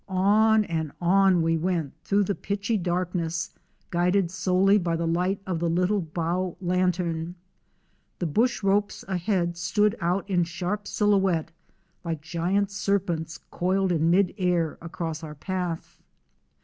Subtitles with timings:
[0.09, 3.51] On and on we went through the pitchy darkness,
[3.91, 7.35] guided solely by the light of the little bow lantern.
[8.17, 11.51] The bush ropes ahead stood out in sharp silhouette
[12.03, 16.01] like giant serpents coiled in mid air across our path.